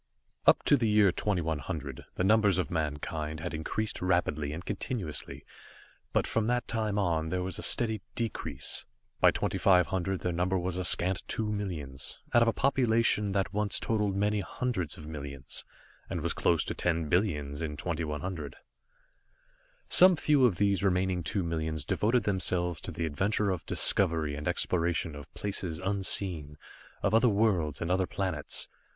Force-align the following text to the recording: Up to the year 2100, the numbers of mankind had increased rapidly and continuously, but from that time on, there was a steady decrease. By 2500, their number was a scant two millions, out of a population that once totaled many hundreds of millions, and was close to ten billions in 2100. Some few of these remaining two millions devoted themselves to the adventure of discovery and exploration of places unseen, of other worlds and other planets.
Up 0.47 0.63
to 0.63 0.77
the 0.77 0.89
year 0.89 1.11
2100, 1.11 2.05
the 2.15 2.23
numbers 2.23 2.57
of 2.57 2.71
mankind 2.71 3.39
had 3.39 3.53
increased 3.53 4.01
rapidly 4.01 4.51
and 4.51 4.65
continuously, 4.65 5.45
but 6.11 6.25
from 6.25 6.47
that 6.47 6.67
time 6.67 6.97
on, 6.97 7.29
there 7.29 7.43
was 7.43 7.59
a 7.59 7.61
steady 7.61 8.01
decrease. 8.15 8.83
By 9.19 9.29
2500, 9.29 10.21
their 10.21 10.31
number 10.33 10.57
was 10.57 10.77
a 10.77 10.83
scant 10.85 11.21
two 11.27 11.51
millions, 11.51 12.17
out 12.33 12.41
of 12.41 12.47
a 12.47 12.51
population 12.51 13.33
that 13.33 13.53
once 13.53 13.79
totaled 13.79 14.15
many 14.15 14.39
hundreds 14.39 14.97
of 14.97 15.05
millions, 15.05 15.63
and 16.09 16.21
was 16.21 16.33
close 16.33 16.63
to 16.63 16.73
ten 16.73 17.07
billions 17.07 17.61
in 17.61 17.77
2100. 17.77 18.55
Some 19.87 20.15
few 20.15 20.47
of 20.47 20.55
these 20.55 20.83
remaining 20.83 21.21
two 21.21 21.43
millions 21.43 21.85
devoted 21.85 22.23
themselves 22.23 22.81
to 22.81 22.91
the 22.91 23.05
adventure 23.05 23.51
of 23.51 23.67
discovery 23.67 24.33
and 24.33 24.47
exploration 24.47 25.15
of 25.15 25.31
places 25.35 25.77
unseen, 25.77 26.57
of 27.03 27.13
other 27.13 27.29
worlds 27.29 27.81
and 27.81 27.91
other 27.91 28.07
planets. 28.07 28.67